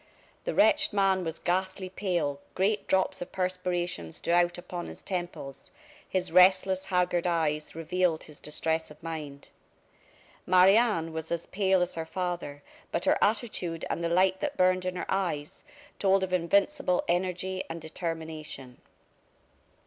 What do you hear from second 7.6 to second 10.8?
revealed his distress of mind. Marie